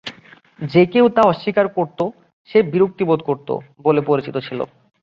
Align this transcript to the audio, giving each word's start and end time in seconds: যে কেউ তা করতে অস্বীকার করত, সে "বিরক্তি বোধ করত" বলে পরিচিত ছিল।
যে 0.65 0.83
কেউ 0.85 1.05
তা 1.07 1.21
করতে 1.21 1.29
অস্বীকার 1.31 1.67
করত, 1.69 1.99
সে 2.49 2.59
"বিরক্তি 2.71 3.03
বোধ 3.03 3.19
করত" 3.23 3.49
বলে 3.79 4.01
পরিচিত 4.01 4.35
ছিল। 4.47 4.59